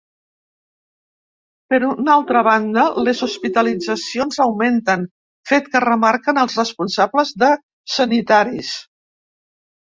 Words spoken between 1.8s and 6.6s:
una altra banda, les hospitalitzacions augmenten, fet que remarquen els